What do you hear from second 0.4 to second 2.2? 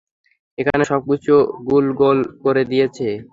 ওখানে সবকিছু গণ্ডগোল